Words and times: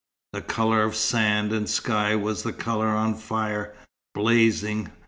The 0.33 0.41
colour 0.41 0.81
of 0.81 0.95
sand 0.95 1.51
and 1.53 1.69
sky 1.69 2.15
was 2.15 2.41
colour 2.57 2.87
on 2.87 3.13
fire, 3.13 3.75
blazing. 4.15 4.89